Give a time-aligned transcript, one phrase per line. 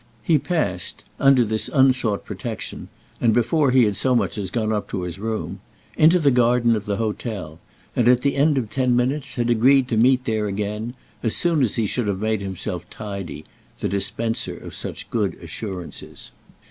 [0.23, 2.87] He passed, under this unsought protection
[3.19, 5.59] and before he had so much as gone up to his room,
[5.95, 7.59] into the garden of the hotel,
[7.95, 11.61] and at the end of ten minutes had agreed to meet there again, as soon
[11.61, 13.45] as he should have made himself tidy,
[13.79, 16.31] the dispenser of such good assurances.